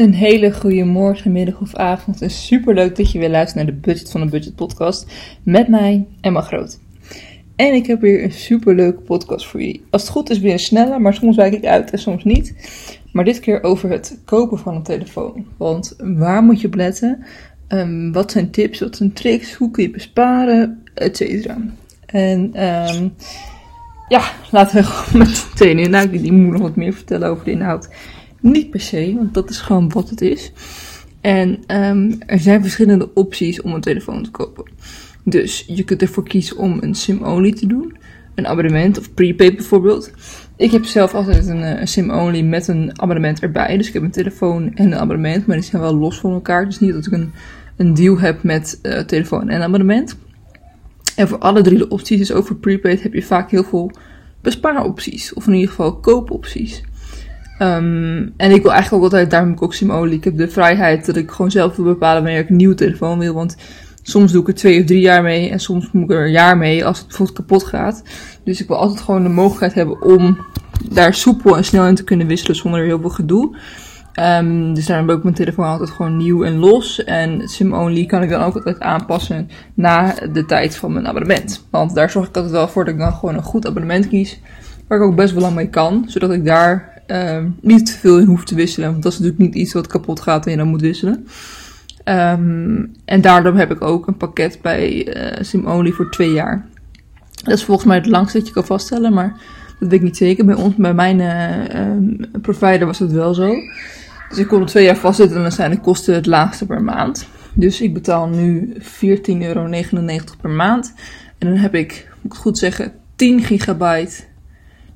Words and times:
Een 0.00 0.14
hele 0.14 0.52
goede 0.52 0.84
morgen, 0.84 1.32
middag 1.32 1.60
of 1.60 1.74
avond. 1.74 2.22
En 2.22 2.30
super 2.30 2.74
leuk 2.74 2.96
dat 2.96 3.12
je 3.12 3.18
weer 3.18 3.30
luistert 3.30 3.64
naar 3.64 3.74
de 3.74 3.80
Budget 3.80 4.10
van 4.10 4.20
de 4.20 4.26
Budget 4.26 4.54
podcast 4.54 5.06
met 5.42 5.68
mij, 5.68 6.06
Emma 6.20 6.40
Groot. 6.40 6.78
En 7.56 7.74
ik 7.74 7.86
heb 7.86 8.00
weer 8.00 8.24
een 8.24 8.32
super 8.32 8.74
leuke 8.74 9.00
podcast 9.00 9.46
voor 9.46 9.60
jullie. 9.60 9.84
Als 9.90 10.02
het 10.02 10.10
goed 10.10 10.30
is 10.30 10.38
weer 10.38 10.58
sneller, 10.58 11.00
maar 11.00 11.14
soms 11.14 11.36
wijk 11.36 11.52
ik 11.52 11.64
uit 11.64 11.90
en 11.90 11.98
soms 11.98 12.24
niet. 12.24 12.54
Maar 13.12 13.24
dit 13.24 13.40
keer 13.40 13.62
over 13.62 13.90
het 13.90 14.18
kopen 14.24 14.58
van 14.58 14.74
een 14.74 14.82
telefoon. 14.82 15.46
Want 15.56 15.96
waar 15.98 16.42
moet 16.42 16.60
je 16.60 16.66
op 16.66 16.74
letten? 16.74 17.24
Ehm, 17.68 18.12
wat 18.12 18.30
zijn 18.30 18.50
tips, 18.50 18.80
wat 18.80 18.96
zijn 18.96 19.12
tricks, 19.12 19.54
hoe 19.54 19.70
kun 19.70 19.82
je 19.82 19.90
besparen, 19.90 20.82
et 20.94 21.16
cetera. 21.16 21.56
En 22.06 22.64
um, 22.66 23.14
ja, 24.08 24.22
laten 24.50 24.76
we 24.76 24.82
gewoon 24.82 25.28
meteen 25.50 25.78
in. 25.78 25.90
Nou, 25.90 26.10
die 26.10 26.32
moet 26.32 26.52
nog 26.52 26.62
wat 26.62 26.76
meer 26.76 26.92
vertellen 26.92 27.28
over 27.28 27.44
de 27.44 27.50
inhoud. 27.50 27.88
Niet 28.40 28.70
per 28.70 28.80
se, 28.80 29.14
want 29.16 29.34
dat 29.34 29.50
is 29.50 29.60
gewoon 29.60 29.88
wat 29.88 30.10
het 30.10 30.20
is. 30.20 30.52
En 31.20 31.48
um, 31.66 32.18
er 32.26 32.38
zijn 32.38 32.60
verschillende 32.62 33.14
opties 33.14 33.62
om 33.62 33.74
een 33.74 33.80
telefoon 33.80 34.22
te 34.22 34.30
kopen. 34.30 34.64
Dus 35.24 35.64
je 35.66 35.84
kunt 35.84 36.02
ervoor 36.02 36.24
kiezen 36.24 36.56
om 36.56 36.78
een 36.80 36.94
sim-only 36.94 37.52
te 37.52 37.66
doen. 37.66 37.96
Een 38.34 38.46
abonnement 38.46 38.98
of 38.98 39.14
prepaid 39.14 39.56
bijvoorbeeld. 39.56 40.10
Ik 40.56 40.70
heb 40.70 40.84
zelf 40.84 41.14
altijd 41.14 41.46
een, 41.46 41.62
eh, 41.62 41.86
sim-only 41.86 42.40
met 42.42 42.68
een 42.68 43.00
abonnement 43.00 43.40
erbij. 43.40 43.76
Dus 43.76 43.86
ik 43.86 43.92
heb 43.92 44.02
een 44.02 44.10
telefoon 44.10 44.74
en 44.74 44.86
een 44.86 44.98
abonnement, 44.98 45.46
maar 45.46 45.56
die 45.56 45.64
zijn 45.64 45.82
wel 45.82 45.96
los 45.96 46.20
van 46.20 46.32
elkaar. 46.32 46.64
Dus 46.64 46.80
niet 46.80 46.92
dat 46.92 47.06
ik 47.06 47.12
een, 47.12 47.32
een 47.76 47.94
deal 47.94 48.18
heb 48.18 48.42
met 48.42 48.78
uh, 48.82 48.98
telefoon 48.98 49.48
en 49.48 49.62
abonnement. 49.62 50.16
En 51.16 51.28
voor 51.28 51.38
alle 51.38 51.62
drie 51.62 51.78
de 51.78 51.88
opties, 51.88 52.18
dus 52.18 52.32
ook 52.32 52.46
voor 52.46 52.56
prepaid, 52.56 53.02
heb 53.02 53.12
je 53.12 53.22
vaak 53.22 53.50
heel 53.50 53.64
veel 53.64 53.92
bespaaropties. 54.40 55.34
Of 55.34 55.46
in 55.46 55.52
ieder 55.52 55.68
geval 55.68 55.96
koopopties. 55.96 56.82
Um, 57.62 58.32
en 58.36 58.50
ik 58.50 58.62
wil 58.62 58.72
eigenlijk 58.72 58.92
ook 58.92 59.02
altijd, 59.02 59.30
daarom 59.30 59.48
heb 59.48 59.58
ik 59.58 59.64
ook 59.64 59.74
Simolie. 59.74 60.16
Ik 60.16 60.24
heb 60.24 60.36
de 60.36 60.48
vrijheid 60.48 61.06
dat 61.06 61.16
ik 61.16 61.30
gewoon 61.30 61.50
zelf 61.50 61.76
wil 61.76 61.84
bepalen 61.84 62.22
wanneer 62.22 62.40
ik 62.40 62.48
een 62.48 62.56
nieuwe 62.56 62.74
telefoon 62.74 63.18
wil. 63.18 63.34
Want 63.34 63.56
soms 64.02 64.32
doe 64.32 64.42
ik 64.42 64.48
er 64.48 64.54
twee 64.54 64.80
of 64.80 64.86
drie 64.86 65.00
jaar 65.00 65.22
mee 65.22 65.50
en 65.50 65.60
soms 65.60 65.92
moet 65.92 66.02
ik 66.02 66.10
er 66.10 66.24
een 66.24 66.30
jaar 66.30 66.56
mee 66.56 66.84
als 66.84 66.98
het 66.98 67.06
bijvoorbeeld 67.06 67.38
kapot 67.38 67.64
gaat. 67.64 68.02
Dus 68.44 68.60
ik 68.60 68.68
wil 68.68 68.76
altijd 68.76 69.00
gewoon 69.00 69.22
de 69.22 69.28
mogelijkheid 69.28 69.74
hebben 69.74 70.02
om 70.02 70.38
daar 70.90 71.14
soepel 71.14 71.56
en 71.56 71.64
snel 71.64 71.86
in 71.86 71.94
te 71.94 72.04
kunnen 72.04 72.26
wisselen 72.26 72.56
zonder 72.56 72.84
heel 72.84 73.00
veel 73.00 73.10
gedoe. 73.10 73.56
Um, 74.20 74.74
dus 74.74 74.86
daarom 74.86 75.08
heb 75.08 75.16
ik 75.16 75.22
mijn 75.22 75.34
telefoon 75.34 75.66
altijd 75.66 75.90
gewoon 75.90 76.16
nieuw 76.16 76.44
en 76.44 76.56
los. 76.56 77.04
En 77.04 77.48
SIM-only 77.48 78.06
kan 78.06 78.22
ik 78.22 78.30
dan 78.30 78.42
ook 78.42 78.54
altijd 78.54 78.80
aanpassen 78.80 79.48
na 79.74 80.14
de 80.32 80.44
tijd 80.44 80.76
van 80.76 80.92
mijn 80.92 81.08
abonnement. 81.08 81.66
Want 81.70 81.94
daar 81.94 82.10
zorg 82.10 82.28
ik 82.28 82.36
altijd 82.36 82.54
wel 82.54 82.68
voor 82.68 82.84
dat 82.84 82.94
ik 82.94 83.00
dan 83.00 83.12
gewoon 83.12 83.34
een 83.34 83.42
goed 83.42 83.66
abonnement 83.66 84.08
kies. 84.08 84.40
Waar 84.88 84.98
ik 84.98 85.04
ook 85.04 85.16
best 85.16 85.32
wel 85.32 85.42
lang 85.42 85.54
mee 85.54 85.68
kan. 85.68 86.04
Zodat 86.06 86.30
ik 86.30 86.44
daar 86.44 86.89
um, 87.10 87.56
niet 87.60 87.86
te 87.86 87.98
veel 87.98 88.18
in 88.18 88.26
hoef 88.26 88.44
te 88.44 88.54
wisselen. 88.54 88.90
Want 88.90 89.02
dat 89.02 89.12
is 89.12 89.18
natuurlijk 89.18 89.44
niet 89.44 89.62
iets 89.62 89.72
wat 89.72 89.86
kapot 89.86 90.20
gaat 90.20 90.44
en 90.44 90.50
je 90.50 90.56
dan 90.56 90.68
moet 90.68 90.80
wisselen. 90.80 91.26
Um, 92.04 92.92
en 93.04 93.20
daardoor 93.20 93.56
heb 93.56 93.70
ik 93.70 93.82
ook 93.82 94.06
een 94.06 94.16
pakket 94.16 94.58
bij 94.62 95.16
uh, 95.16 95.44
SimOnly 95.44 95.90
voor 95.90 96.10
twee 96.10 96.32
jaar. 96.32 96.66
Dat 97.44 97.54
is 97.54 97.64
volgens 97.64 97.86
mij 97.86 97.96
het 97.96 98.06
langste 98.06 98.38
dat 98.38 98.46
je 98.46 98.52
kan 98.52 98.64
vaststellen, 98.64 99.12
maar 99.12 99.40
dat 99.78 99.88
weet 99.88 99.92
ik 99.92 100.02
niet 100.02 100.16
zeker. 100.16 100.44
Bij 100.44 100.54
ons, 100.54 100.74
bij 100.74 100.94
mijn 100.94 101.18
uh, 101.18 102.40
provider 102.40 102.86
was 102.86 102.98
het 102.98 103.12
wel 103.12 103.34
zo. 103.34 103.54
Dus 104.28 104.38
ik 104.38 104.46
kon 104.46 104.60
er 104.60 104.66
twee 104.66 104.84
jaar 104.84 104.96
vastzetten 104.96 105.36
en 105.36 105.42
dan 105.42 105.52
zijn 105.52 105.70
de 105.70 105.80
kosten 105.80 106.14
het 106.14 106.26
laagste 106.26 106.66
per 106.66 106.82
maand. 106.82 107.28
Dus 107.54 107.80
ik 107.80 107.94
betaal 107.94 108.28
nu 108.28 108.74
14,99 108.78 108.82
euro 109.24 109.68
per 110.40 110.50
maand. 110.50 110.94
En 111.38 111.48
dan 111.48 111.56
heb 111.56 111.74
ik, 111.74 112.08
moet 112.20 112.32
ik 112.32 112.38
goed 112.38 112.58
zeggen, 112.58 112.92
10 113.16 113.42
gigabyte 113.42 114.22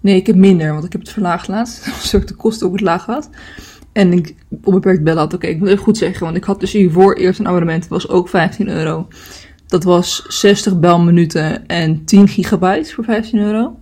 Nee, 0.05 0.17
ik 0.17 0.27
heb 0.27 0.37
minder, 0.37 0.73
want 0.73 0.85
ik 0.85 0.93
heb 0.93 1.01
het 1.01 1.11
verlaagd 1.11 1.49
laatst. 1.49 1.85
Zodat 2.07 2.21
ik 2.23 2.27
de 2.29 2.43
kosten 2.43 2.67
ook 2.67 2.73
het 2.73 2.81
laag 2.81 3.07
had. 3.07 3.31
En 3.93 4.13
ik 4.13 4.35
onbeperkt 4.63 5.03
bellen 5.03 5.21
had. 5.21 5.35
Oké, 5.35 5.47
ik 5.47 5.59
moet 5.59 5.69
even 5.69 5.83
goed 5.83 5.97
zeggen. 5.97 6.25
Want 6.25 6.37
ik 6.37 6.45
had 6.45 6.61
dus 6.61 6.73
hiervoor 6.73 7.15
eerst 7.15 7.39
een 7.39 7.47
abonnement. 7.47 7.81
Dat 7.81 7.91
was 7.91 8.09
ook 8.09 8.29
15 8.29 8.69
euro. 8.69 9.09
Dat 9.67 9.85
was 9.85 10.25
60 10.29 10.79
belminuten 10.79 11.67
en 11.67 12.05
10 12.05 12.29
gigabyte 12.29 12.95
voor 12.95 13.05
15 13.05 13.39
euro. 13.39 13.79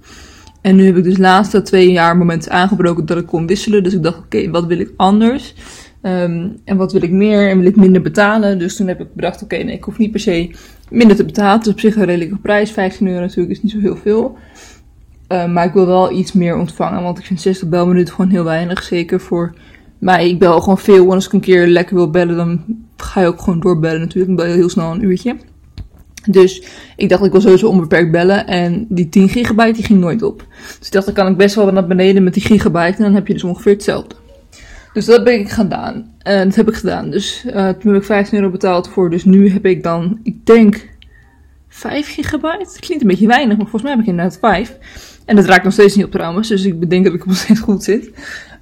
En 0.60 0.76
nu 0.76 0.86
heb 0.86 0.96
ik 0.96 1.04
dus 1.04 1.18
laatste 1.18 1.62
twee 1.62 1.92
jaar 1.92 2.16
moment 2.16 2.48
aangebroken 2.48 3.06
dat 3.06 3.18
ik 3.18 3.26
kon 3.26 3.46
wisselen. 3.46 3.82
Dus 3.82 3.94
ik 3.94 4.02
dacht, 4.02 4.18
oké, 4.18 4.50
wat 4.50 4.66
wil 4.66 4.78
ik 4.78 4.92
anders? 4.96 5.54
Um, 6.02 6.56
en 6.64 6.76
wat 6.76 6.92
wil 6.92 7.02
ik 7.02 7.10
meer? 7.10 7.50
En 7.50 7.58
wil 7.58 7.68
ik 7.68 7.76
minder 7.76 8.02
betalen? 8.02 8.58
Dus 8.58 8.76
toen 8.76 8.88
heb 8.88 9.00
ik 9.00 9.14
bedacht, 9.14 9.42
oké, 9.42 9.56
nee, 9.56 9.76
ik 9.76 9.84
hoef 9.84 9.98
niet 9.98 10.10
per 10.10 10.20
se 10.20 10.54
minder 10.90 11.16
te 11.16 11.24
betalen. 11.24 11.58
Het 11.58 11.66
is 11.66 11.72
op 11.72 11.80
zich 11.80 11.96
een 11.96 12.04
redelijke 12.04 12.36
prijs. 12.36 12.70
15 12.70 13.06
euro 13.06 13.20
natuurlijk 13.20 13.50
is 13.50 13.62
niet 13.62 13.72
zo 13.72 13.78
heel 13.78 13.96
veel. 13.96 14.36
Uh, 15.32 15.46
maar 15.46 15.64
ik 15.64 15.72
wil 15.72 15.86
wel 15.86 16.12
iets 16.12 16.32
meer 16.32 16.56
ontvangen, 16.56 17.02
want 17.02 17.18
ik 17.18 17.24
vind 17.24 17.40
60 17.40 17.68
belminuten 17.68 18.14
gewoon 18.14 18.30
heel 18.30 18.44
weinig. 18.44 18.82
Zeker 18.82 19.20
voor 19.20 19.54
mij. 19.98 20.28
Ik 20.28 20.38
bel 20.38 20.60
gewoon 20.60 20.78
veel. 20.78 21.04
En 21.04 21.14
als 21.14 21.26
ik 21.26 21.32
een 21.32 21.40
keer 21.40 21.66
lekker 21.66 21.94
wil 21.94 22.10
bellen, 22.10 22.36
dan 22.36 22.64
ga 22.96 23.20
je 23.20 23.26
ook 23.26 23.40
gewoon 23.40 23.60
doorbellen 23.60 24.00
natuurlijk. 24.00 24.30
Ik 24.30 24.36
bel 24.36 24.54
heel 24.54 24.68
snel 24.68 24.92
een 24.92 25.04
uurtje. 25.04 25.36
Dus 26.26 26.62
ik 26.96 27.08
dacht, 27.08 27.24
ik 27.24 27.32
wil 27.32 27.40
sowieso 27.40 27.68
onbeperkt 27.68 28.10
bellen. 28.10 28.46
En 28.46 28.86
die 28.88 29.08
10 29.08 29.28
gigabyte 29.28 29.72
die 29.72 29.84
ging 29.84 30.00
nooit 30.00 30.22
op. 30.22 30.46
Dus 30.78 30.86
ik 30.86 30.92
dacht, 30.92 31.06
dan 31.06 31.14
kan 31.14 31.26
ik 31.26 31.36
best 31.36 31.54
wel 31.54 31.72
naar 31.72 31.86
beneden 31.86 32.22
met 32.22 32.34
die 32.34 32.42
gigabyte. 32.42 32.96
En 32.96 33.02
dan 33.02 33.14
heb 33.14 33.26
je 33.26 33.32
dus 33.32 33.44
ongeveer 33.44 33.72
hetzelfde. 33.72 34.14
Dus 34.92 35.04
dat 35.04 35.16
heb 35.16 35.28
ik 35.28 35.50
gedaan. 35.50 36.14
En 36.18 36.48
dat 36.48 36.56
heb 36.56 36.68
ik 36.68 36.74
gedaan. 36.74 37.10
Dus 37.10 37.44
uh, 37.46 37.68
toen 37.68 37.92
heb 37.92 38.00
ik 38.00 38.04
15 38.04 38.38
euro 38.38 38.50
betaald 38.50 38.88
voor. 38.88 39.10
Dus 39.10 39.24
nu 39.24 39.50
heb 39.50 39.66
ik 39.66 39.82
dan, 39.82 40.18
ik 40.22 40.46
denk, 40.46 40.90
5 41.68 42.14
gigabyte. 42.14 42.80
Klinkt 42.80 43.02
een 43.02 43.10
beetje 43.10 43.26
weinig, 43.26 43.56
maar 43.56 43.66
volgens 43.66 43.82
mij 43.82 43.90
heb 43.90 44.00
ik 44.00 44.06
inderdaad 44.06 44.38
5. 44.38 44.78
En 45.24 45.36
dat 45.36 45.44
raakt 45.44 45.64
nog 45.64 45.72
steeds 45.72 45.96
niet 45.96 46.04
op 46.04 46.10
trouwens, 46.10 46.48
dus 46.48 46.64
ik 46.64 46.80
bedenk 46.80 47.04
dat 47.04 47.14
ik 47.14 47.26
nog 47.26 47.36
steeds 47.36 47.60
goed 47.70 47.82
zit. 47.82 48.06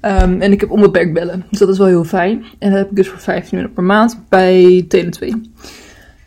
Um, 0.02 0.40
en 0.40 0.52
ik 0.52 0.60
heb 0.60 0.70
onbeperkt 0.70 1.12
bellen, 1.12 1.44
dus 1.50 1.58
dat 1.58 1.68
is 1.68 1.78
wel 1.78 1.86
heel 1.86 2.04
fijn. 2.04 2.44
En 2.58 2.70
dat 2.70 2.78
heb 2.78 2.90
ik 2.90 2.96
dus 2.96 3.08
voor 3.08 3.20
15 3.20 3.58
euro 3.58 3.70
per 3.72 3.82
maand 3.82 4.24
bij 4.28 4.84
Tele2. 4.84 5.28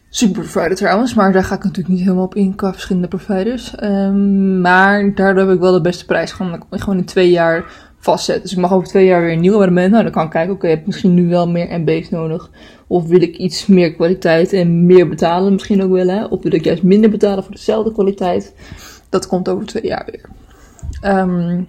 Super 0.09 0.41
provider 0.41 0.75
trouwens, 0.75 1.13
maar 1.13 1.31
daar 1.31 1.43
ga 1.43 1.55
ik 1.55 1.63
natuurlijk 1.63 1.93
niet 1.93 2.03
helemaal 2.03 2.23
op 2.23 2.35
in 2.35 2.55
qua 2.55 2.71
verschillende 2.71 3.07
providers. 3.07 3.73
Um, 3.83 4.61
maar 4.61 5.15
daardoor 5.15 5.43
heb 5.43 5.53
ik 5.55 5.59
wel 5.59 5.71
de 5.71 5.81
beste 5.81 6.05
prijs. 6.05 6.31
Gewoon, 6.31 6.63
gewoon 6.69 6.97
in 6.97 7.05
twee 7.05 7.29
jaar 7.29 7.65
vastzetten. 8.03 8.43
Dus 8.43 8.51
ik 8.51 8.57
mag 8.57 8.73
over 8.73 8.87
twee 8.87 9.05
jaar 9.05 9.21
weer 9.21 9.31
een 9.31 9.39
nieuw 9.39 9.53
abonnement. 9.53 9.91
Nou, 9.91 10.03
dan 10.03 10.11
kan 10.11 10.23
ik 10.23 10.29
kijken, 10.29 10.53
oké, 10.53 10.59
okay, 10.59 10.69
heb 10.69 10.79
ik 10.79 10.85
misschien 10.85 11.13
nu 11.13 11.29
wel 11.29 11.49
meer 11.49 11.79
MB's 11.79 12.09
nodig. 12.09 12.49
Of 12.87 13.07
wil 13.07 13.21
ik 13.21 13.37
iets 13.37 13.65
meer 13.65 13.93
kwaliteit 13.93 14.53
en 14.53 14.85
meer 14.85 15.09
betalen 15.09 15.53
misschien 15.53 15.83
ook 15.83 15.91
wel, 15.91 16.07
hè? 16.07 16.25
Of 16.25 16.43
wil 16.43 16.53
ik 16.53 16.63
juist 16.63 16.83
minder 16.83 17.09
betalen 17.09 17.43
voor 17.43 17.53
dezelfde 17.53 17.91
kwaliteit. 17.91 18.53
Dat 19.13 19.27
komt 19.27 19.49
over 19.49 19.65
twee 19.65 19.85
jaar 19.85 20.07
weer. 20.11 20.29
Um, 21.17 21.67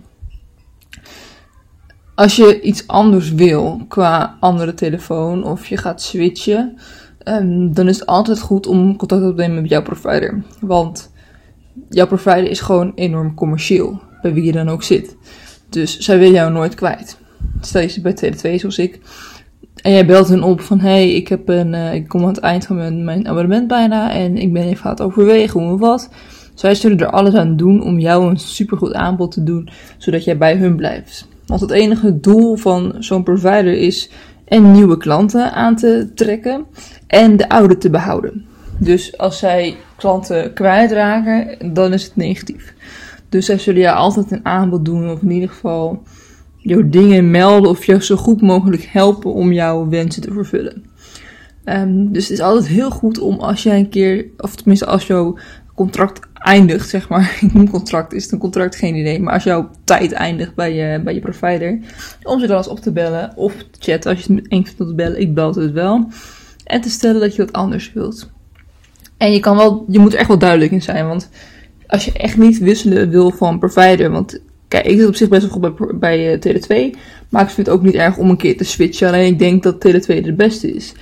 als 2.14 2.36
je 2.36 2.60
iets 2.60 2.86
anders 2.86 3.32
wil 3.32 3.80
qua 3.88 4.36
andere 4.40 4.74
telefoon 4.74 5.44
of 5.44 5.66
je 5.66 5.76
gaat 5.76 6.02
switchen, 6.02 6.78
um, 7.24 7.74
dan 7.74 7.88
is 7.88 7.98
het 7.98 8.08
altijd 8.08 8.40
goed 8.40 8.66
om 8.66 8.96
contact 8.96 9.22
op 9.22 9.36
te 9.36 9.42
nemen 9.42 9.62
met 9.62 9.70
jouw 9.70 9.82
provider. 9.82 10.42
Want 10.60 11.12
jouw 11.88 12.06
provider 12.06 12.50
is 12.50 12.60
gewoon 12.60 12.92
enorm 12.94 13.34
commercieel, 13.34 14.00
bij 14.22 14.32
wie 14.32 14.44
je 14.44 14.52
dan 14.52 14.68
ook 14.68 14.82
zit. 14.82 15.16
Dus 15.68 15.98
zij 15.98 16.18
willen 16.18 16.34
jou 16.34 16.52
nooit 16.52 16.74
kwijt. 16.74 17.18
Stel 17.60 17.80
je 17.80 17.88
zit 17.88 18.02
bij 18.02 18.16
Tele2 18.16 18.60
zoals 18.60 18.78
ik. 18.78 19.00
En 19.82 19.92
jij 19.92 20.06
belt 20.06 20.28
hen 20.28 20.42
op 20.42 20.60
van, 20.60 20.80
hey, 20.80 21.14
ik, 21.14 21.28
heb 21.28 21.48
een, 21.48 21.72
uh, 21.72 21.94
ik 21.94 22.08
kom 22.08 22.20
aan 22.20 22.28
het 22.28 22.38
eind 22.38 22.66
van 22.66 22.76
mijn, 22.76 23.04
mijn 23.04 23.28
abonnement 23.28 23.68
bijna 23.68 24.12
en 24.12 24.36
ik 24.36 24.52
ben 24.52 24.62
even 24.62 24.84
aan 24.84 24.90
het 24.90 25.02
overwegen 25.02 25.60
hoe 25.60 25.72
of 25.72 25.80
wat. 25.80 26.08
Zij 26.54 26.74
zullen 26.74 27.00
er 27.00 27.10
alles 27.10 27.34
aan 27.34 27.56
doen 27.56 27.82
om 27.82 27.98
jou 27.98 28.30
een 28.30 28.36
supergoed 28.36 28.92
aanbod 28.92 29.32
te 29.32 29.42
doen, 29.42 29.68
zodat 29.98 30.24
jij 30.24 30.38
bij 30.38 30.56
hun 30.56 30.76
blijft. 30.76 31.28
Want 31.46 31.60
het 31.60 31.70
enige 31.70 32.20
doel 32.20 32.56
van 32.56 32.94
zo'n 32.98 33.22
provider 33.22 33.78
is 33.78 34.10
en 34.44 34.72
nieuwe 34.72 34.96
klanten 34.96 35.52
aan 35.52 35.76
te 35.76 36.10
trekken 36.14 36.66
en 37.06 37.36
de 37.36 37.48
oude 37.48 37.78
te 37.78 37.90
behouden. 37.90 38.44
Dus 38.78 39.18
als 39.18 39.38
zij 39.38 39.76
klanten 39.96 40.52
kwijtraken, 40.52 41.72
dan 41.74 41.92
is 41.92 42.04
het 42.04 42.16
negatief. 42.16 42.74
Dus 43.28 43.46
zij 43.46 43.58
zullen 43.58 43.80
jou 43.80 43.96
altijd 43.96 44.30
een 44.30 44.44
aanbod 44.46 44.84
doen, 44.84 45.10
of 45.10 45.22
in 45.22 45.30
ieder 45.30 45.48
geval 45.48 46.02
jouw 46.56 46.88
dingen 46.88 47.30
melden 47.30 47.70
of 47.70 47.84
jou 47.84 48.00
zo 48.00 48.16
goed 48.16 48.40
mogelijk 48.40 48.82
helpen 48.82 49.32
om 49.32 49.52
jouw 49.52 49.88
wensen 49.88 50.22
te 50.22 50.32
vervullen. 50.32 50.84
Um, 51.64 52.12
dus 52.12 52.22
het 52.22 52.32
is 52.32 52.44
altijd 52.44 52.66
heel 52.66 52.90
goed 52.90 53.18
om 53.18 53.38
als 53.38 53.62
jij 53.62 53.78
een 53.78 53.88
keer, 53.88 54.26
of 54.36 54.54
tenminste 54.54 54.86
als 54.86 55.06
jouw 55.06 55.38
contract 55.74 56.20
eindigt, 56.44 56.88
zeg 56.88 57.08
maar. 57.08 57.38
Noem 57.52 57.70
contract, 57.70 58.12
is 58.12 58.22
het 58.22 58.32
een 58.32 58.38
contract? 58.38 58.76
Geen 58.76 58.94
idee. 58.94 59.20
Maar 59.20 59.32
als 59.32 59.44
jouw 59.44 59.70
tijd 59.84 60.12
eindigt 60.12 60.54
bij 60.54 60.74
je, 60.74 61.00
bij 61.00 61.14
je 61.14 61.20
provider, 61.20 61.78
om 62.22 62.40
ze 62.40 62.46
dan 62.46 62.56
eens 62.56 62.68
op 62.68 62.80
te 62.80 62.92
bellen 62.92 63.36
of 63.36 63.54
te 63.56 63.78
chatten 63.78 64.10
als 64.10 64.24
je 64.24 64.34
het 64.34 64.48
één 64.48 64.64
vindt 64.64 64.76
te 64.76 64.94
bellen. 64.94 65.20
Ik 65.20 65.34
bel 65.34 65.54
het 65.54 65.72
wel. 65.72 66.08
En 66.64 66.80
te 66.80 66.90
stellen 66.90 67.20
dat 67.20 67.34
je 67.34 67.44
wat 67.44 67.52
anders 67.52 67.92
wilt. 67.92 68.30
En 69.16 69.32
je 69.32 69.40
kan 69.40 69.56
wel, 69.56 69.84
je 69.88 69.98
moet 69.98 70.12
er 70.12 70.18
echt 70.18 70.28
wel 70.28 70.38
duidelijk 70.38 70.72
in 70.72 70.82
zijn, 70.82 71.06
want 71.06 71.30
als 71.86 72.04
je 72.04 72.12
echt 72.12 72.36
niet 72.36 72.58
wisselen 72.58 73.10
wil 73.10 73.30
van 73.30 73.58
provider, 73.58 74.10
want 74.10 74.40
kijk, 74.68 74.86
ik 74.86 74.98
zit 74.98 75.08
op 75.08 75.14
zich 75.14 75.28
best 75.28 75.42
wel 75.42 75.50
goed 75.50 75.60
bij, 75.60 75.98
bij 75.98 76.32
uh, 76.32 76.40
Tele2, 76.40 76.98
maar 77.28 77.42
ik 77.42 77.50
vind 77.50 77.66
het 77.66 77.76
ook 77.76 77.82
niet 77.82 77.94
erg 77.94 78.16
om 78.16 78.30
een 78.30 78.36
keer 78.36 78.56
te 78.56 78.64
switchen. 78.64 79.08
Alleen 79.08 79.32
ik 79.32 79.38
denk 79.38 79.62
dat 79.62 79.86
Tele2 79.86 80.20
de 80.20 80.34
beste 80.36 80.74
is. 80.74 80.94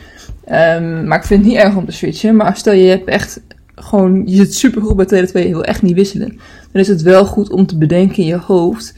Um, 0.51 1.07
maar 1.07 1.19
ik 1.19 1.25
vind 1.25 1.41
het 1.41 1.53
niet 1.53 1.61
erg 1.61 1.77
om 1.77 1.87
te 1.87 1.93
switchen. 1.93 2.37
Maar 2.37 2.57
stel 2.57 2.73
je 2.73 2.89
hebt 2.89 3.09
echt 3.09 3.41
gewoon, 3.83 4.23
je 4.27 4.37
zit 4.37 4.55
super 4.55 4.83
goed 4.83 4.97
bij 4.97 5.07
Tele2, 5.07 5.33
je 5.33 5.49
wil 5.49 5.65
echt 5.65 5.83
niet 5.83 5.95
wisselen. 5.95 6.39
Dan 6.73 6.83
is 6.83 6.89
het 6.89 7.03
wel 7.03 7.25
goed 7.25 7.51
om 7.51 7.67
te 7.67 7.79
bedenken 7.79 8.17
in 8.17 8.27
je 8.27 8.37
hoofd 8.37 8.95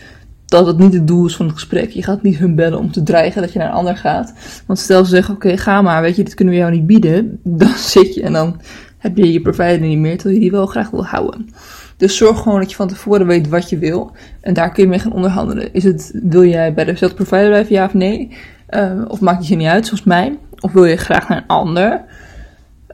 dat 0.47 0.67
het 0.67 0.79
niet 0.79 0.93
het 0.93 1.07
doel 1.07 1.27
is 1.27 1.37
van 1.37 1.47
het 1.47 1.55
gesprek. 1.55 1.91
Je 1.91 2.03
gaat 2.03 2.23
niet 2.23 2.39
hun 2.39 2.55
bellen 2.55 2.79
om 2.79 2.93
te 2.93 3.03
dreigen 3.03 3.43
dat 3.43 3.53
je 3.53 3.59
naar 3.59 3.69
een 3.69 3.75
ander 3.75 3.97
gaat. 3.97 4.35
Want 4.67 4.79
stel 4.79 5.05
ze 5.05 5.11
zeggen, 5.11 5.35
oké, 5.35 5.57
ga 5.57 5.83
maar, 5.83 6.03
weet 6.03 6.17
je, 6.17 6.23
dit 6.23 6.35
kunnen 6.35 6.55
we 6.55 6.61
jou 6.61 6.73
niet 6.73 6.87
bieden. 6.87 7.41
Dan 7.63 7.75
zit 7.77 8.15
je 8.15 8.23
en 8.23 8.33
dan 8.33 8.61
heb 8.99 9.17
je 9.17 9.33
je 9.33 9.41
provider 9.41 9.81
niet 9.81 9.99
meer, 9.99 10.15
terwijl 10.15 10.35
je 10.35 10.41
die 10.41 10.51
wel 10.51 10.67
graag 10.67 10.91
wil 10.91 11.05
houden. 11.05 11.49
Dus 11.97 12.17
zorg 12.17 12.43
gewoon 12.43 12.61
dat 12.61 12.71
je 12.71 12.77
van 12.77 12.89
tevoren 12.89 13.27
weet 13.27 13.49
wat 13.49 13.69
je 13.69 13.79
wil. 13.79 14.13
En 14.41 14.55
daar 14.55 14.73
kun 14.73 14.83
je 14.83 14.89
mee 14.89 14.99
gaan 14.99 15.13
onderhandelen. 15.13 15.73
Is 15.73 15.85
het, 15.85 16.21
wil 16.23 16.45
jij 16.45 16.75
bij 16.75 16.85
dezelfde 16.85 17.17
provider 17.17 17.49
blijven, 17.49 17.75
ja 17.75 17.85
of 17.85 17.95
nee? 17.95 18.37
Uh, 18.71 19.03
of 19.09 19.21
maakt 19.21 19.39
het 19.39 19.47
je 19.47 19.57
niet 19.57 19.69
uit, 19.69 19.87
zoals 19.87 20.05
mij? 20.05 20.39
Of 20.61 20.73
wil 20.73 20.85
je 20.85 20.97
graag 20.97 21.29
naar 21.29 21.39
een 21.39 21.47
ander? 21.47 22.05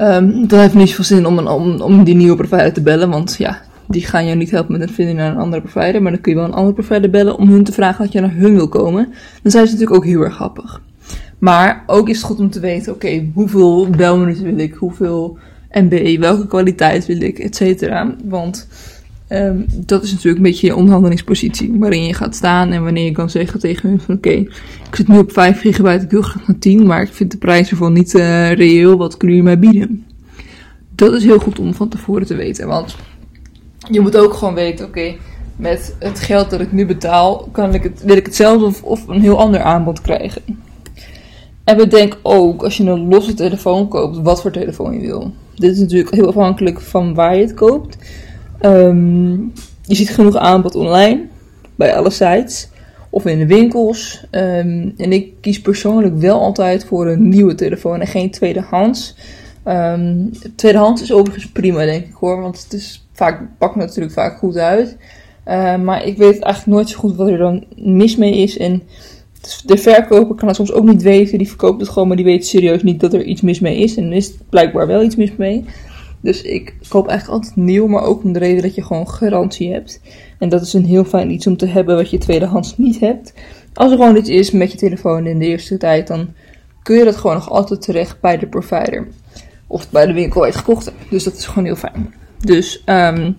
Um, 0.00 0.48
dan 0.48 0.58
heeft 0.58 0.72
het 0.72 0.80
niet 0.80 0.88
zoveel 0.88 1.04
zin 1.04 1.26
om, 1.26 1.38
een, 1.38 1.48
om, 1.48 1.80
om 1.80 2.04
die 2.04 2.14
nieuwe 2.14 2.36
provider 2.36 2.72
te 2.72 2.82
bellen, 2.82 3.10
want 3.10 3.36
ja, 3.38 3.60
die 3.86 4.06
gaan 4.06 4.24
jou 4.24 4.36
niet 4.36 4.50
helpen 4.50 4.72
met 4.72 4.88
een 4.88 4.94
vinden 4.94 5.16
naar 5.16 5.30
een 5.30 5.38
andere 5.38 5.62
provider. 5.62 6.02
Maar 6.02 6.12
dan 6.12 6.20
kun 6.20 6.32
je 6.32 6.38
wel 6.38 6.46
een 6.46 6.54
andere 6.54 6.74
provider 6.74 7.10
bellen 7.10 7.36
om 7.36 7.48
hun 7.48 7.64
te 7.64 7.72
vragen 7.72 8.04
dat 8.04 8.12
je 8.12 8.20
naar 8.20 8.34
hun 8.34 8.54
wil 8.54 8.68
komen. 8.68 9.08
Dan 9.42 9.50
zijn 9.50 9.66
ze 9.66 9.72
natuurlijk 9.72 9.98
ook 10.00 10.04
heel 10.04 10.20
erg 10.20 10.34
grappig. 10.34 10.80
Maar 11.38 11.84
ook 11.86 12.08
is 12.08 12.16
het 12.16 12.26
goed 12.26 12.38
om 12.38 12.50
te 12.50 12.60
weten, 12.60 12.92
oké, 12.92 13.30
hoeveel 13.34 13.88
belminuten 13.90 14.44
wil 14.44 14.58
ik? 14.58 14.74
Hoeveel 14.74 15.38
MB? 15.70 16.18
Welke 16.18 16.46
kwaliteit 16.46 17.06
wil 17.06 17.20
ik? 17.20 17.38
Et 17.38 17.56
cetera. 17.56 18.14
Want 18.24 18.68
um, 19.32 19.66
dat 19.86 20.02
is 20.02 20.10
natuurlijk 20.10 20.36
een 20.36 20.50
beetje 20.50 20.66
je 20.66 20.76
onderhandelingspositie. 20.76 21.72
Waarin 21.78 22.04
je 22.04 22.14
gaat 22.14 22.34
staan 22.34 22.70
en 22.70 22.84
wanneer 22.84 23.04
je 23.04 23.12
kan 23.12 23.30
zeggen 23.30 23.60
tegen 23.60 23.88
hun 23.88 24.00
van, 24.00 24.14
oké, 24.14 24.30
ik 24.30 24.96
zit 24.96 25.08
nu 25.08 25.18
op 25.18 25.32
5 25.32 25.60
gigabyte, 25.60 26.04
ik 26.04 26.10
wil 26.10 26.22
graag 26.22 26.46
naar 26.46 26.58
10. 26.58 26.86
Maar 26.86 27.02
ik 27.02 27.12
vind 27.12 27.30
de 27.30 27.38
prijs 27.38 27.70
ervan 27.70 27.92
niet 27.92 28.14
uh, 28.14 28.52
reëel. 28.52 28.96
Wat 28.96 29.16
kunnen 29.16 29.36
jullie 29.36 29.56
mij 29.56 29.70
bieden? 29.70 30.04
Dat 30.94 31.12
is 31.12 31.24
heel 31.24 31.38
goed 31.38 31.58
om 31.58 31.74
van 31.74 31.88
tevoren 31.88 32.26
te 32.26 32.34
weten. 32.34 32.66
Want 32.66 32.96
je 33.90 34.00
moet 34.00 34.16
ook 34.16 34.34
gewoon 34.34 34.54
weten, 34.54 34.86
oké, 34.86 35.14
met 35.56 35.94
het 35.98 36.18
geld 36.18 36.50
dat 36.50 36.60
ik 36.60 36.72
nu 36.72 36.86
betaal, 36.86 37.48
kan 37.52 37.74
ik 37.74 37.82
het, 37.82 38.02
wil 38.02 38.16
ik 38.16 38.26
hetzelfde 38.26 38.64
of, 38.64 38.82
of 38.82 39.08
een 39.08 39.20
heel 39.20 39.38
ander 39.38 39.60
aanbod 39.60 40.00
krijgen. 40.00 40.42
En 41.64 41.76
bedenk 41.76 42.18
ook, 42.22 42.62
als 42.62 42.76
je 42.76 42.84
een 42.84 43.08
losse 43.08 43.34
telefoon 43.34 43.88
koopt, 43.88 44.18
wat 44.18 44.40
voor 44.40 44.50
telefoon 44.50 44.94
je 44.94 45.06
wil. 45.06 45.32
Dit 45.54 45.72
is 45.72 45.78
natuurlijk 45.78 46.14
heel 46.14 46.28
afhankelijk 46.28 46.80
van 46.80 47.14
waar 47.14 47.36
je 47.36 47.42
het 47.42 47.54
koopt. 47.54 47.96
Um, 48.64 49.52
je 49.82 49.94
ziet 49.94 50.10
genoeg 50.10 50.36
aanbod 50.36 50.74
online, 50.74 51.26
bij 51.74 51.96
alle 51.96 52.10
sites 52.10 52.68
of 53.10 53.26
in 53.26 53.38
de 53.38 53.46
winkels. 53.46 54.24
Um, 54.30 54.94
en 54.96 55.12
ik 55.12 55.32
kies 55.40 55.60
persoonlijk 55.60 56.18
wel 56.18 56.40
altijd 56.40 56.84
voor 56.84 57.06
een 57.06 57.28
nieuwe 57.28 57.54
telefoon 57.54 58.00
en 58.00 58.06
geen 58.06 58.30
tweedehands. 58.30 59.16
Um, 59.64 60.30
tweedehands 60.56 61.02
is 61.02 61.12
overigens 61.12 61.52
prima, 61.52 61.84
denk 61.84 62.04
ik 62.04 62.14
hoor, 62.14 62.40
want 62.40 62.62
het 62.62 62.72
is 62.72 63.06
vaak 63.12 63.42
pakt 63.58 63.76
natuurlijk 63.76 64.14
vaak 64.14 64.38
goed 64.38 64.56
uit. 64.56 64.96
Maar 65.82 66.06
ik 66.06 66.16
weet 66.16 66.38
eigenlijk 66.38 66.76
nooit 66.76 66.88
zo 66.88 66.98
goed 66.98 67.16
wat 67.16 67.28
er 67.28 67.38
dan 67.38 67.64
mis 67.76 68.16
mee 68.16 68.36
is. 68.36 68.58
En 68.58 68.82
de 69.64 69.76
verkoper 69.76 70.34
kan 70.34 70.48
het 70.48 70.56
soms 70.56 70.72
ook 70.72 70.84
niet 70.84 71.02
weten. 71.02 71.38
Die 71.38 71.48
verkoopt 71.48 71.80
het 71.80 71.88
gewoon, 71.88 72.08
maar 72.08 72.16
die 72.16 72.26
weet 72.26 72.46
serieus 72.46 72.82
niet 72.82 73.00
dat 73.00 73.14
er 73.14 73.24
iets 73.24 73.40
mis 73.40 73.60
mee 73.60 73.78
is. 73.78 73.96
En 73.96 74.04
er 74.04 74.12
is 74.12 74.32
blijkbaar 74.48 74.86
wel 74.86 75.02
iets 75.02 75.16
mis 75.16 75.36
mee. 75.36 75.64
Dus 76.20 76.42
ik 76.42 76.74
koop 76.88 77.08
eigenlijk 77.08 77.38
altijd 77.38 77.56
nieuw, 77.56 77.86
maar 77.86 78.02
ook 78.02 78.24
om 78.24 78.32
de 78.32 78.38
reden 78.38 78.62
dat 78.62 78.74
je 78.74 78.82
gewoon 78.82 79.08
garantie 79.08 79.72
hebt. 79.72 80.00
En 80.38 80.48
dat 80.48 80.62
is 80.62 80.72
een 80.72 80.84
heel 80.84 81.04
fijn 81.04 81.30
iets 81.30 81.46
om 81.46 81.56
te 81.56 81.66
hebben 81.66 81.96
wat 81.96 82.10
je 82.10 82.18
tweedehands 82.18 82.78
niet 82.78 83.00
hebt. 83.00 83.32
Als 83.74 83.90
er 83.90 83.98
gewoon 83.98 84.16
iets 84.16 84.28
is 84.28 84.50
met 84.50 84.72
je 84.72 84.78
telefoon 84.78 85.26
in 85.26 85.38
de 85.38 85.46
eerste 85.46 85.76
tijd, 85.76 86.06
dan 86.06 86.28
kun 86.82 86.96
je 86.96 87.04
dat 87.04 87.16
gewoon 87.16 87.36
nog 87.36 87.50
altijd 87.50 87.82
terecht 87.82 88.20
bij 88.20 88.38
de 88.38 88.46
provider. 88.46 89.08
Of 89.66 89.90
bij 89.90 90.06
de 90.06 90.12
winkel 90.12 90.40
waar 90.40 90.48
je 90.48 90.54
het 90.54 90.64
gekocht 90.64 90.84
hebt. 90.84 91.10
Dus 91.10 91.24
dat 91.24 91.34
is 91.34 91.46
gewoon 91.46 91.64
heel 91.64 91.76
fijn. 91.76 92.14
Dus 92.38 92.82
um, 92.86 93.36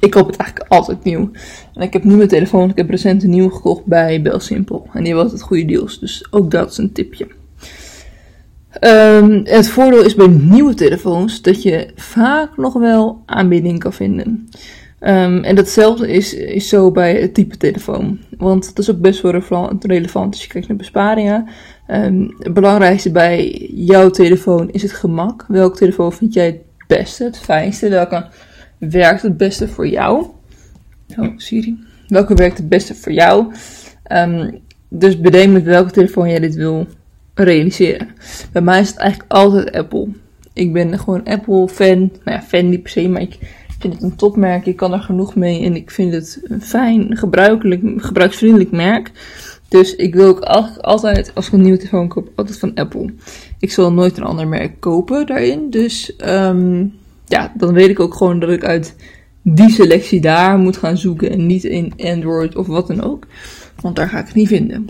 ik 0.00 0.10
koop 0.10 0.26
het 0.26 0.36
eigenlijk 0.36 0.70
altijd 0.70 1.04
nieuw. 1.04 1.30
En 1.74 1.82
ik 1.82 1.92
heb 1.92 2.04
nu 2.04 2.16
mijn 2.16 2.28
telefoon, 2.28 2.70
ik 2.70 2.76
heb 2.76 2.90
recent 2.90 3.22
een 3.22 3.30
nieuw 3.30 3.50
gekocht 3.50 3.84
bij 3.84 4.22
Belsimpel. 4.22 4.86
En 4.92 5.04
die 5.04 5.14
was 5.14 5.32
het 5.32 5.42
goede 5.42 5.64
deals. 5.64 5.98
Dus 5.98 6.26
ook 6.30 6.50
dat 6.50 6.70
is 6.70 6.78
een 6.78 6.92
tipje. 6.92 7.26
Um, 8.80 9.40
het 9.44 9.68
voordeel 9.68 10.04
is 10.04 10.14
bij 10.14 10.26
nieuwe 10.26 10.74
telefoons 10.74 11.42
dat 11.42 11.62
je 11.62 11.90
vaak 11.94 12.56
nog 12.56 12.72
wel 12.72 13.22
aanbieding 13.26 13.78
kan 13.78 13.92
vinden. 13.92 14.48
Um, 15.00 15.42
en 15.42 15.54
datzelfde 15.54 16.12
is, 16.12 16.34
is 16.34 16.68
zo 16.68 16.90
bij 16.90 17.20
het 17.20 17.34
type 17.34 17.56
telefoon. 17.56 18.18
Want 18.38 18.66
dat 18.66 18.78
is 18.78 18.90
ook 18.90 19.00
best 19.00 19.22
wel 19.22 19.42
relevant 19.80 20.34
als 20.34 20.42
je 20.42 20.48
kijkt 20.48 20.68
naar 20.68 20.76
besparingen. 20.76 21.48
Um, 21.88 22.34
het 22.38 22.54
belangrijkste 22.54 23.10
bij 23.10 23.70
jouw 23.74 24.10
telefoon 24.10 24.70
is 24.70 24.82
het 24.82 24.92
gemak. 24.92 25.44
Welke 25.48 25.78
telefoon 25.78 26.12
vind 26.12 26.34
jij 26.34 26.46
het 26.46 26.60
beste, 26.86 27.24
het 27.24 27.38
fijnste? 27.38 27.88
Welke 27.88 28.26
werkt 28.78 29.22
het 29.22 29.36
beste 29.36 29.68
voor 29.68 29.88
jou? 29.88 30.26
Oh, 31.18 31.28
Siri. 31.36 31.78
Welke 32.08 32.34
werkt 32.34 32.58
het 32.58 32.68
beste 32.68 32.94
voor 32.94 33.12
jou? 33.12 33.52
Dus 34.88 35.20
bedenk 35.20 35.52
met 35.52 35.64
welke 35.64 35.90
telefoon 35.90 36.28
jij 36.28 36.40
dit 36.40 36.54
wil 36.54 36.86
realiseren. 37.34 38.08
Bij 38.52 38.62
mij 38.62 38.80
is 38.80 38.88
het 38.88 38.96
eigenlijk 38.96 39.32
altijd 39.32 39.72
Apple. 39.72 40.08
Ik 40.52 40.72
ben 40.72 40.98
gewoon 40.98 41.24
Apple-fan. 41.24 41.98
Nou 41.98 42.10
ja, 42.24 42.42
fan 42.42 42.68
niet 42.68 42.82
per 42.82 42.90
se, 42.90 43.08
maar 43.08 43.22
ik 43.22 43.38
vind 43.78 43.94
het 43.94 44.02
een 44.02 44.16
topmerk. 44.16 44.66
Ik 44.66 44.76
kan 44.76 44.92
er 44.92 45.00
genoeg 45.00 45.34
mee 45.34 45.64
en 45.64 45.76
ik 45.76 45.90
vind 45.90 46.12
het 46.12 46.40
een 46.42 46.62
fijn, 46.62 47.16
gebruikelijk, 47.16 47.82
gebruiksvriendelijk 47.96 48.70
merk. 48.70 49.10
Dus 49.68 49.96
ik 49.96 50.14
wil 50.14 50.26
ook 50.26 50.40
altijd, 50.40 51.34
als 51.34 51.46
ik 51.46 51.52
een 51.52 51.62
nieuwe 51.62 51.78
telefoon 51.78 52.08
koop, 52.08 52.28
altijd 52.34 52.58
van 52.58 52.74
Apple. 52.74 53.12
Ik 53.58 53.72
zal 53.72 53.92
nooit 53.92 54.16
een 54.16 54.22
ander 54.22 54.48
merk 54.48 54.80
kopen 54.80 55.26
daarin. 55.26 55.70
Dus 55.70 56.14
um, 56.26 56.92
ja, 57.26 57.52
dan 57.56 57.72
weet 57.72 57.88
ik 57.88 58.00
ook 58.00 58.14
gewoon 58.14 58.40
dat 58.40 58.50
ik 58.50 58.64
uit 58.64 58.96
die 59.42 59.70
selectie 59.70 60.20
daar 60.20 60.58
moet 60.58 60.76
gaan 60.76 60.98
zoeken. 60.98 61.30
En 61.30 61.46
niet 61.46 61.64
in 61.64 61.92
Android 61.96 62.56
of 62.56 62.66
wat 62.66 62.86
dan 62.86 63.02
ook. 63.02 63.26
Want 63.80 63.96
daar 63.96 64.08
ga 64.08 64.18
ik 64.18 64.26
het 64.26 64.34
niet 64.34 64.48
vinden. 64.48 64.88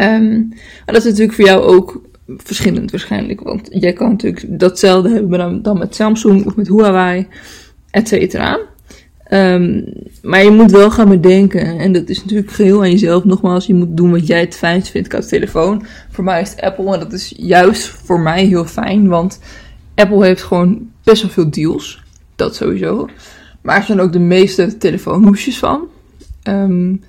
Um, 0.00 0.48
maar 0.84 0.94
dat 0.94 0.96
is 0.96 1.04
natuurlijk 1.04 1.32
voor 1.32 1.44
jou 1.44 1.62
ook 1.62 2.00
verschillend 2.26 2.90
waarschijnlijk. 2.90 3.40
Want 3.40 3.68
jij 3.70 3.92
kan 3.92 4.10
natuurlijk 4.10 4.58
datzelfde 4.58 5.10
hebben 5.10 5.62
dan 5.62 5.78
met 5.78 5.94
Samsung 5.94 6.46
of 6.46 6.56
met 6.56 6.68
Huawei, 6.68 7.26
et 7.90 8.08
cetera. 8.08 8.58
Um, 9.30 9.84
maar 10.22 10.44
je 10.44 10.50
moet 10.50 10.70
wel 10.70 10.90
gaan 10.90 11.08
bedenken, 11.08 11.78
en 11.78 11.92
dat 11.92 12.08
is 12.08 12.20
natuurlijk 12.20 12.50
geheel 12.50 12.82
aan 12.82 12.90
jezelf. 12.90 13.24
Nogmaals, 13.24 13.66
je 13.66 13.74
moet 13.74 13.96
doen 13.96 14.10
wat 14.10 14.26
jij 14.26 14.40
het 14.40 14.56
fijnst 14.56 14.88
vindt 14.88 15.08
qua 15.08 15.20
telefoon. 15.20 15.84
Voor 16.10 16.24
mij 16.24 16.40
is 16.40 16.50
het 16.50 16.60
Apple 16.60 16.92
en 16.92 16.98
dat 17.00 17.12
is 17.12 17.34
juist 17.36 17.88
voor 17.88 18.20
mij 18.20 18.44
heel 18.44 18.64
fijn, 18.64 19.08
want 19.08 19.40
Apple 19.94 20.24
heeft 20.24 20.42
gewoon 20.42 20.90
best 21.04 21.22
wel 21.22 21.30
veel 21.30 21.50
deals. 21.50 22.02
Dat 22.36 22.54
sowieso. 22.54 23.08
Maar 23.62 23.76
er 23.76 23.84
zijn 23.84 24.00
ook 24.00 24.12
de 24.12 24.18
meeste 24.18 24.76
telefoonhoesjes 24.76 25.58
van. 25.58 25.80
Um, 26.48 27.02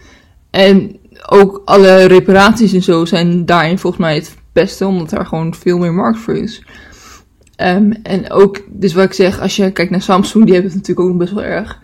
en 0.49 0.95
ook 1.29 1.61
alle 1.65 2.05
reparaties 2.05 2.73
en 2.73 2.83
zo 2.83 3.05
zijn 3.05 3.45
daarin 3.45 3.79
volgens 3.79 4.01
mij 4.01 4.15
het 4.15 4.35
beste, 4.53 4.87
omdat 4.87 5.09
daar 5.09 5.25
gewoon 5.25 5.55
veel 5.55 5.77
meer 5.77 5.93
markt 5.93 6.19
voor 6.19 6.35
is. 6.35 6.63
Um, 7.61 7.91
en 7.91 8.31
ook, 8.31 8.61
dus 8.69 8.93
wat 8.93 9.03
ik 9.03 9.13
zeg, 9.13 9.39
als 9.39 9.55
je 9.55 9.71
kijkt 9.71 9.91
naar 9.91 10.01
Samsung, 10.01 10.43
die 10.43 10.53
hebben 10.53 10.71
het 10.71 10.81
natuurlijk 10.81 11.09
ook 11.09 11.17
best 11.17 11.33
wel 11.33 11.43
erg. 11.43 11.79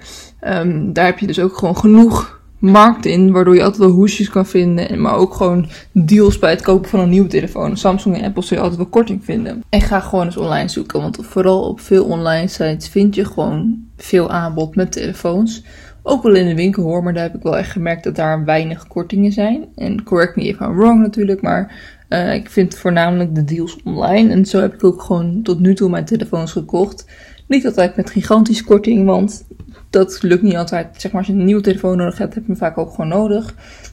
Um, 0.47 0.93
daar 0.93 1.05
heb 1.05 1.19
je 1.19 1.27
dus 1.27 1.39
ook 1.39 1.57
gewoon 1.57 1.77
genoeg 1.77 2.39
markt 2.61 3.05
in, 3.05 3.31
waardoor 3.31 3.55
je 3.55 3.63
altijd 3.63 3.81
wel 3.81 3.91
hoesjes 3.91 4.29
kan 4.29 4.45
vinden. 4.45 5.01
Maar 5.01 5.15
ook 5.15 5.33
gewoon 5.33 5.69
deals 5.91 6.39
bij 6.39 6.49
het 6.49 6.61
kopen 6.61 6.89
van 6.89 6.99
een 6.99 7.09
nieuwe 7.09 7.27
telefoon. 7.27 7.77
Samsung 7.77 8.17
en 8.17 8.23
Apple 8.23 8.43
zul 8.43 8.57
je 8.57 8.63
altijd 8.63 8.81
wel 8.81 8.89
korting 8.89 9.25
vinden. 9.25 9.63
En 9.69 9.81
ga 9.81 9.99
gewoon 9.99 10.25
eens 10.25 10.37
online 10.37 10.69
zoeken, 10.69 11.01
want 11.01 11.17
vooral 11.21 11.61
op 11.61 11.79
veel 11.79 12.05
online 12.05 12.47
sites 12.47 12.87
vind 12.87 13.15
je 13.15 13.25
gewoon 13.25 13.77
veel 13.97 14.29
aanbod 14.29 14.75
met 14.75 14.91
telefoons. 14.91 15.63
Ook 16.03 16.23
wel 16.23 16.35
in 16.35 16.47
de 16.47 16.55
winkel 16.55 16.83
hoor, 16.83 17.03
maar 17.03 17.13
daar 17.13 17.23
heb 17.23 17.35
ik 17.35 17.43
wel 17.43 17.57
echt 17.57 17.71
gemerkt 17.71 18.03
dat 18.03 18.15
daar 18.15 18.45
weinig 18.45 18.87
kortingen 18.87 19.31
zijn. 19.31 19.65
En 19.75 20.03
correct 20.03 20.35
me 20.35 20.43
if 20.43 20.59
I'm 20.59 20.75
wrong 20.75 21.01
natuurlijk, 21.01 21.41
maar 21.41 21.73
uh, 22.09 22.33
ik 22.33 22.49
vind 22.49 22.77
voornamelijk 22.77 23.35
de 23.35 23.43
deals 23.43 23.77
online. 23.83 24.31
En 24.31 24.45
zo 24.45 24.59
heb 24.59 24.73
ik 24.73 24.83
ook 24.83 25.01
gewoon 25.01 25.39
tot 25.43 25.59
nu 25.59 25.75
toe 25.75 25.89
mijn 25.89 26.05
telefoons 26.05 26.51
gekocht. 26.51 27.05
Niet 27.47 27.65
altijd 27.65 27.95
met 27.95 28.09
gigantische 28.09 28.63
korting, 28.63 29.05
want 29.05 29.45
dat 29.89 30.19
lukt 30.21 30.41
niet 30.41 30.55
altijd. 30.55 30.87
Zeg 30.97 31.11
maar, 31.11 31.21
als 31.21 31.29
je 31.29 31.37
een 31.37 31.45
nieuwe 31.45 31.61
telefoon 31.61 31.97
nodig 31.97 32.17
hebt, 32.17 32.33
heb 32.33 32.43
je 32.43 32.49
hem 32.49 32.59
vaak 32.59 32.77
ook 32.77 32.89
gewoon 32.89 33.07
nodig. 33.07 33.45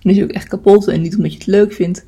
Dan 0.03 0.13
is 0.13 0.17
hij 0.17 0.25
ook 0.25 0.33
echt 0.33 0.49
kapot 0.49 0.89
en 0.89 1.01
niet 1.01 1.17
omdat 1.17 1.33
je 1.33 1.39
het 1.39 1.47
leuk 1.47 1.73
vindt. 1.73 2.05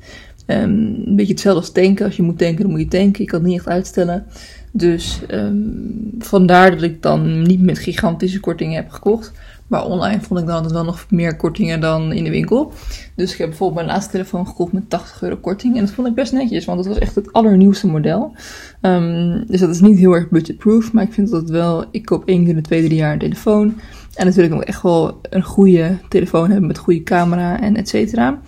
Um, 0.47 0.57
een 1.05 1.15
beetje 1.15 1.31
hetzelfde 1.31 1.61
als 1.61 1.71
tanken. 1.71 2.05
Als 2.05 2.15
je 2.15 2.23
moet 2.23 2.37
tanken, 2.37 2.61
dan 2.61 2.71
moet 2.71 2.79
je 2.79 2.87
tanken. 2.87 3.23
Je 3.23 3.29
kan 3.29 3.39
het 3.39 3.49
niet 3.49 3.57
echt 3.57 3.67
uitstellen. 3.67 4.25
Dus 4.71 5.21
um, 5.31 6.15
vandaar 6.19 6.71
dat 6.71 6.81
ik 6.81 7.01
dan 7.01 7.41
niet 7.41 7.61
met 7.61 7.79
gigantische 7.79 8.39
kortingen 8.39 8.75
heb 8.75 8.89
gekocht. 8.89 9.31
Maar 9.71 9.85
online 9.85 10.21
vond 10.21 10.39
ik 10.39 10.45
dan 10.45 10.55
altijd 10.55 10.73
wel 10.73 10.83
nog 10.83 11.05
meer 11.09 11.35
kortingen 11.35 11.79
dan 11.79 12.11
in 12.11 12.23
de 12.23 12.29
winkel. 12.29 12.73
Dus 13.15 13.31
ik 13.31 13.37
heb 13.37 13.47
bijvoorbeeld 13.47 13.79
mijn 13.79 13.91
laatste 13.91 14.11
telefoon 14.11 14.47
gekocht 14.47 14.71
met 14.71 14.89
80 14.89 15.21
euro 15.21 15.35
korting. 15.35 15.75
En 15.75 15.85
dat 15.85 15.93
vond 15.93 16.07
ik 16.07 16.13
best 16.13 16.33
netjes, 16.33 16.65
want 16.65 16.79
het 16.79 16.87
was 16.87 16.97
echt 16.97 17.15
het 17.15 17.33
allernieuwste 17.33 17.87
model. 17.87 18.33
Um, 18.81 19.45
dus 19.47 19.59
dat 19.59 19.69
is 19.69 19.81
niet 19.81 19.97
heel 19.97 20.13
erg 20.13 20.29
budgetproof. 20.29 20.93
Maar 20.93 21.03
ik 21.03 21.13
vind 21.13 21.29
dat 21.29 21.49
wel, 21.49 21.85
ik 21.91 22.05
koop 22.05 22.27
één 22.27 22.39
keer 22.39 22.49
in 22.49 22.55
de 22.55 22.61
twee, 22.61 22.83
drie 22.83 22.95
jaar 22.95 23.13
een 23.13 23.19
telefoon. 23.19 23.79
En 24.13 24.43
ik 24.43 24.53
ook 24.53 24.61
echt 24.61 24.81
wel 24.81 25.19
een 25.21 25.43
goede 25.43 25.97
telefoon 26.09 26.49
hebben 26.49 26.67
met 26.67 26.77
goede 26.77 27.03
camera 27.03 27.61
en 27.61 27.75
et 27.75 27.89
cetera. 27.89 28.41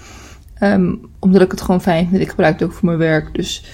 Um, 0.59 0.99
omdat 1.19 1.41
ik 1.41 1.51
het 1.51 1.61
gewoon 1.61 1.81
fijn 1.81 2.07
vind. 2.09 2.21
Ik 2.21 2.29
gebruik 2.29 2.59
het 2.59 2.63
ook 2.63 2.73
voor 2.75 2.85
mijn 2.85 2.97
werk. 2.97 3.35
Dus 3.35 3.65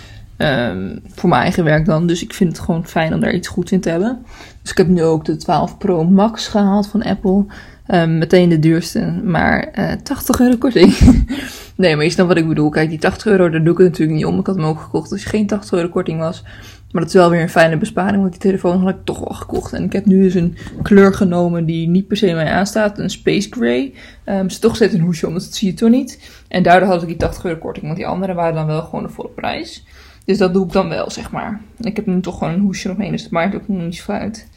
Um, 0.41 1.01
voor 1.15 1.29
mijn 1.29 1.41
eigen 1.41 1.63
werk 1.63 1.86
dan. 1.86 2.08
Dus 2.08 2.24
ik 2.24 2.34
vind 2.34 2.51
het 2.51 2.65
gewoon 2.65 2.88
fijn 2.88 3.13
om 3.13 3.19
daar 3.19 3.34
iets 3.34 3.48
goeds 3.48 3.72
in 3.72 3.79
te 3.79 3.89
hebben. 3.89 4.25
Dus 4.62 4.72
ik 4.72 4.77
heb 4.77 4.88
nu 4.88 5.03
ook 5.03 5.25
de 5.25 5.36
12 5.36 5.77
Pro 5.77 6.03
Max 6.03 6.48
gehaald 6.48 6.88
van 6.88 7.03
Apple. 7.03 7.46
Um, 7.88 8.17
meteen 8.17 8.50
de 8.50 8.60
duurste, 8.60 9.22
maar 9.24 9.69
uh, 9.79 9.91
80 10.03 10.39
euro 10.39 10.58
korting. 10.58 10.98
nee, 11.75 11.96
maar 11.96 12.05
je 12.05 12.12
snapt 12.12 12.29
wat 12.29 12.38
ik 12.38 12.48
bedoel. 12.48 12.69
Kijk, 12.69 12.89
die 12.89 13.00
80 13.00 13.25
euro, 13.25 13.50
daar 13.50 13.63
doe 13.63 13.72
ik 13.72 13.77
het 13.77 13.88
natuurlijk 13.88 14.17
niet 14.17 14.25
om. 14.25 14.39
Ik 14.39 14.46
had 14.46 14.55
hem 14.55 14.65
ook 14.65 14.79
gekocht 14.79 15.12
als 15.12 15.24
je 15.24 15.29
geen 15.29 15.48
80 15.48 15.72
euro 15.72 15.89
korting 15.89 16.19
was. 16.19 16.43
Maar 16.91 17.01
dat 17.01 17.12
is 17.12 17.17
wel 17.17 17.29
weer 17.29 17.41
een 17.41 17.50
fijne 17.50 17.77
besparing, 17.77 18.19
want 18.19 18.31
die 18.31 18.41
telefoon 18.41 18.79
had 18.79 18.89
ik 18.89 19.03
toch 19.03 19.19
wel 19.19 19.38
gekocht. 19.38 19.74
En 19.74 19.84
ik 19.84 19.93
heb 19.93 20.05
nu 20.05 20.22
dus 20.22 20.34
een 20.34 20.58
kleur 20.81 21.13
genomen 21.13 21.65
die 21.65 21.88
niet 21.88 22.08
per 22.08 22.17
se 22.17 22.34
mij 22.34 22.51
aanstaat. 22.51 23.00
Een 23.00 23.10
space 23.10 23.48
gray. 23.51 23.93
Um, 24.25 24.50
ze 24.50 24.60
toch 24.60 24.75
steeds 24.75 24.93
een 24.93 25.01
hoesje 25.01 25.27
om, 25.27 25.34
dus 25.34 25.46
dat 25.46 25.55
zie 25.55 25.67
je 25.67 25.74
toch 25.74 25.89
niet. 25.89 26.43
En 26.48 26.63
daardoor 26.63 26.89
had 26.89 27.01
ik 27.01 27.08
die 27.08 27.17
80 27.17 27.43
euro 27.43 27.60
korting, 27.60 27.86
want 27.86 27.98
die 27.98 28.08
andere 28.08 28.34
waren 28.34 28.55
dan 28.55 28.65
wel 28.65 28.81
gewoon 28.81 29.03
de 29.03 29.10
volle 29.10 29.29
prijs. 29.29 29.86
Dus 30.25 30.38
dat 30.38 30.53
doe 30.53 30.65
ik 30.65 30.71
dan 30.71 30.89
wel, 30.89 31.09
zeg 31.09 31.31
maar. 31.31 31.61
Ik 31.79 31.95
heb 31.95 32.05
nu 32.05 32.19
toch 32.19 32.38
gewoon 32.38 32.53
een 32.53 32.59
hoesje 32.59 32.91
omheen, 32.91 33.11
dus 33.11 33.21
dat 33.21 33.31
maakt 33.31 33.55
ook 33.55 33.67
niet 33.67 33.95
zo 33.95 34.11
uit. 34.11 34.47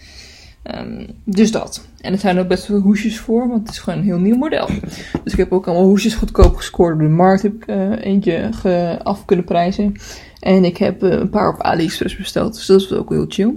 Um, 0.77 1.07
dus 1.25 1.53
dat. 1.53 1.87
En 2.01 2.13
er 2.13 2.19
zijn 2.19 2.39
ook 2.39 2.49
best 2.49 2.65
veel 2.65 2.81
hoesjes 2.81 3.19
voor, 3.19 3.49
want 3.49 3.61
het 3.61 3.71
is 3.71 3.79
gewoon 3.79 3.99
een 3.99 4.05
heel 4.05 4.19
nieuw 4.19 4.37
model. 4.37 4.69
Dus 5.25 5.33
ik 5.33 5.39
heb 5.39 5.53
ook 5.53 5.67
allemaal 5.67 5.87
hoesjes 5.87 6.15
goedkoop 6.15 6.57
gescoord 6.57 6.95
op 6.95 7.01
de 7.01 7.09
markt. 7.09 7.43
Heb 7.43 7.55
ik 7.55 7.67
uh, 7.67 8.05
eentje 8.05 8.51
af 9.03 9.25
kunnen 9.25 9.45
prijzen. 9.45 9.95
En 10.41 10.65
ik 10.65 10.77
heb 10.77 11.03
uh, 11.03 11.11
een 11.11 11.31
paar 11.31 11.49
op 11.49 11.61
AliExpress 11.61 12.17
besteld, 12.17 12.55
dus 12.55 12.67
dat 12.67 12.81
is 12.81 12.93
ook 12.93 13.11
heel 13.11 13.25
chill. 13.29 13.53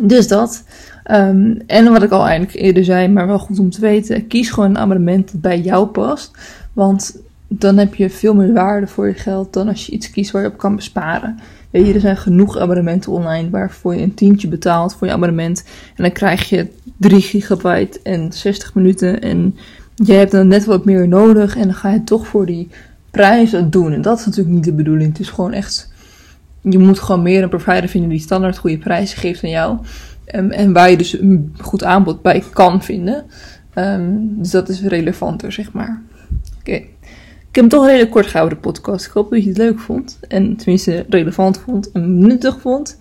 Dus 0.00 0.28
dat. 0.28 0.64
Um, 1.10 1.62
en 1.66 1.92
wat 1.92 2.02
ik 2.02 2.10
al 2.10 2.26
eigenlijk 2.26 2.54
eerder 2.54 2.84
zei, 2.84 3.08
maar 3.08 3.26
wel 3.26 3.38
goed 3.38 3.58
om 3.58 3.70
te 3.70 3.80
weten. 3.80 4.26
Kies 4.26 4.50
gewoon 4.50 4.70
een 4.70 4.78
abonnement 4.78 5.32
dat 5.32 5.40
bij 5.40 5.60
jou 5.60 5.86
past. 5.86 6.30
Want 6.72 7.18
dan 7.48 7.76
heb 7.76 7.94
je 7.94 8.10
veel 8.10 8.34
meer 8.34 8.52
waarde 8.52 8.86
voor 8.86 9.06
je 9.06 9.14
geld 9.14 9.52
dan 9.52 9.68
als 9.68 9.86
je 9.86 9.92
iets 9.92 10.10
kiest 10.10 10.30
waar 10.30 10.42
je 10.42 10.48
op 10.48 10.56
kan 10.56 10.76
besparen. 10.76 11.38
Weet 11.70 11.86
je, 11.86 11.94
er 11.94 12.00
zijn 12.00 12.16
genoeg 12.16 12.58
abonnementen 12.58 13.12
online 13.12 13.50
waarvoor 13.50 13.94
je 13.94 14.02
een 14.02 14.14
tientje 14.14 14.48
betaalt 14.48 14.94
voor 14.94 15.06
je 15.06 15.12
abonnement. 15.12 15.64
En 15.96 16.02
dan 16.02 16.12
krijg 16.12 16.48
je 16.48 16.66
3 16.96 17.20
gigabyte 17.20 18.00
en 18.02 18.32
60 18.32 18.74
minuten. 18.74 19.20
En 19.20 19.56
je 19.94 20.12
hebt 20.12 20.30
dan 20.30 20.48
net 20.48 20.64
wat 20.64 20.84
meer 20.84 21.08
nodig. 21.08 21.56
En 21.56 21.62
dan 21.62 21.74
ga 21.74 21.92
je 21.92 22.04
toch 22.04 22.26
voor 22.26 22.46
die 22.46 22.68
prijzen 23.10 23.70
doen. 23.70 23.92
En 23.92 24.02
dat 24.02 24.18
is 24.18 24.24
natuurlijk 24.24 24.54
niet 24.54 24.64
de 24.64 24.72
bedoeling. 24.72 25.08
Het 25.08 25.20
is 25.20 25.28
gewoon 25.28 25.52
echt. 25.52 25.92
Je 26.60 26.78
moet 26.78 26.98
gewoon 26.98 27.22
meer 27.22 27.42
een 27.42 27.48
provider 27.48 27.88
vinden 27.88 28.10
die 28.10 28.20
standaard 28.20 28.58
goede 28.58 28.78
prijzen 28.78 29.18
geeft 29.18 29.44
aan 29.44 29.50
jou. 29.50 29.78
En 30.24 30.72
waar 30.72 30.90
je 30.90 30.96
dus 30.96 31.18
een 31.18 31.54
goed 31.60 31.84
aanbod 31.84 32.22
bij 32.22 32.42
kan 32.52 32.82
vinden. 32.82 33.24
Um, 33.74 34.34
dus 34.38 34.50
dat 34.50 34.68
is 34.68 34.82
relevanter, 34.82 35.52
zeg 35.52 35.72
maar. 35.72 36.02
Oké. 36.58 36.82
Ik 37.56 37.62
heb 37.62 37.70
hem 37.70 37.80
toch 37.80 37.86
een 37.88 37.92
redelijk 37.94 38.16
kort 38.16 38.30
gehouden, 38.30 38.58
de 38.58 38.64
podcast. 38.64 39.06
Ik 39.06 39.12
hoop 39.12 39.30
dat 39.30 39.42
je 39.42 39.48
het 39.48 39.58
leuk 39.58 39.78
vond. 39.78 40.18
En 40.28 40.56
tenminste 40.56 41.06
relevant 41.08 41.58
vond 41.58 41.92
en 41.92 42.18
nuttig 42.18 42.60
vond. 42.60 42.98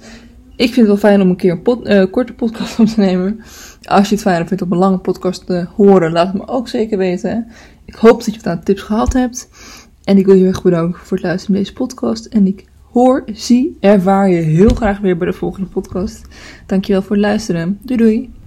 Ik 0.55 0.73
vind 0.73 0.75
het 0.75 0.85
wel 0.85 0.97
fijn 0.97 1.21
om 1.21 1.29
een 1.29 1.35
keer 1.35 1.59
een 1.63 1.91
uh, 1.91 2.11
korte 2.11 2.33
podcast 2.33 2.79
op 2.79 2.85
te 2.85 2.99
nemen. 2.99 3.39
Als 3.83 4.09
je 4.09 4.15
het 4.15 4.23
fijn 4.23 4.47
vindt 4.47 4.63
om 4.63 4.71
een 4.71 4.77
lange 4.77 4.97
podcast 4.97 5.45
te 5.45 5.67
horen, 5.75 6.11
laat 6.11 6.27
het 6.27 6.35
me 6.35 6.47
ook 6.47 6.67
zeker 6.67 6.97
weten. 6.97 7.47
Ik 7.85 7.95
hoop 7.95 8.23
dat 8.23 8.33
je 8.33 8.41
wat 8.41 8.47
aan 8.47 8.63
tips 8.63 8.81
gehad 8.81 9.13
hebt. 9.13 9.49
En 10.03 10.17
ik 10.17 10.25
wil 10.25 10.35
je 10.35 10.41
heel 10.41 10.49
erg 10.49 10.63
bedanken 10.63 10.99
voor 10.99 11.17
het 11.17 11.25
luisteren 11.25 11.55
naar 11.55 11.63
deze 11.63 11.77
podcast. 11.77 12.25
En 12.25 12.47
ik 12.47 12.65
hoor, 12.91 13.23
zie, 13.33 13.77
ervaar 13.79 14.29
je 14.29 14.41
heel 14.41 14.69
graag 14.69 14.99
weer 14.99 15.17
bij 15.17 15.27
de 15.27 15.33
volgende 15.33 15.69
podcast. 15.69 16.27
Dankjewel 16.65 17.01
voor 17.01 17.15
het 17.15 17.25
luisteren. 17.25 17.79
Doei 17.81 17.99
doei. 17.99 18.44